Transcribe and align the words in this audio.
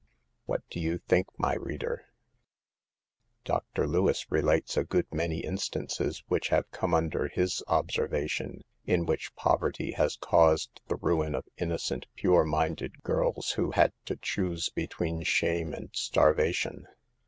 5" 0.01 0.07
What 0.49 0.61
do 0.71 0.79
you 0.79 0.97
think, 0.97 1.27
my 1.37 1.53
reader?" 1.53 2.07
Dr. 3.45 3.85
Lewis 3.85 4.25
relates 4.31 4.75
a 4.75 4.83
good 4.83 5.05
many 5.13 5.41
instances 5.43 6.23
which 6.27 6.47
have 6.47 6.71
come 6.71 6.95
under 6.95 7.27
his 7.27 7.61
observation, 7.67 8.63
in 8.83 9.05
which 9.05 9.35
poverty 9.35 9.91
has 9.91 10.15
caused 10.17 10.81
the 10.87 10.95
ruin 10.95 11.35
of 11.35 11.45
innocent, 11.57 12.07
pure 12.15 12.45
minded 12.45 13.03
girls, 13.03 13.51
who 13.51 13.69
had 13.69 13.93
to 14.05 14.15
choose 14.15 14.69
between 14.71 15.21
shame 15.21 15.71
and 15.71 15.91
starvation. 15.93 16.87